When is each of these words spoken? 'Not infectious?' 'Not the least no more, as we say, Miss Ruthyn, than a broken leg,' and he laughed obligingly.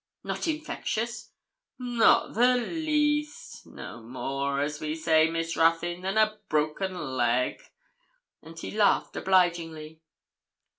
'Not 0.23 0.47
infectious?' 0.47 1.29
'Not 1.77 2.33
the 2.33 2.55
least 2.57 3.67
no 3.67 4.01
more, 4.01 4.59
as 4.59 4.79
we 4.81 4.95
say, 4.95 5.29
Miss 5.29 5.55
Ruthyn, 5.55 6.01
than 6.01 6.17
a 6.17 6.39
broken 6.49 6.97
leg,' 7.15 7.61
and 8.41 8.57
he 8.57 8.71
laughed 8.71 9.15
obligingly. 9.15 10.01